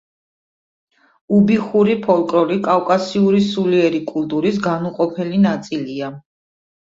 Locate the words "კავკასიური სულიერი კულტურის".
2.67-4.59